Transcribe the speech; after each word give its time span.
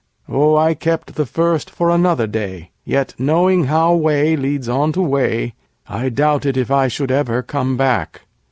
Oh, 0.27 0.55
I 0.57 0.73
kept 0.73 1.13
the 1.13 1.27
first 1.27 1.69
for 1.69 1.91
another 1.91 2.25
day! 2.25 2.71
Yet 2.83 3.13
knowing 3.19 3.65
how 3.65 3.93
way 3.93 4.35
leads 4.35 4.67
on 4.67 4.91
to 4.93 5.01
way, 5.03 5.53
I 5.87 6.09
doubted 6.09 6.57
if 6.57 6.71
I 6.71 6.87
should 6.87 7.11
ever 7.11 7.43
come 7.43 7.77
back. 7.77 8.21